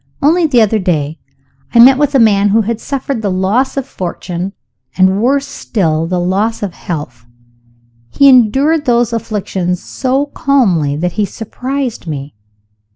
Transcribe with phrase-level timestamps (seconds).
[0.19, 1.19] Only the other day
[1.75, 4.53] I met with a man who had suffered the loss of fortune
[4.97, 7.27] and, worse still, the loss of health.
[8.09, 12.33] He endured those afflictions so calmly that he surprised me.